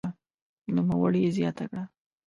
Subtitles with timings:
[0.75, 1.83] نوموړي زياته کړه